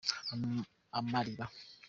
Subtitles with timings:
[0.99, 1.45] amariba.